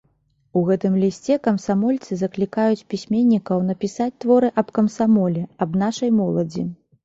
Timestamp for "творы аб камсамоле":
4.27-5.49